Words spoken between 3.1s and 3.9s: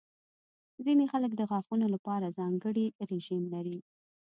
رژیم لري.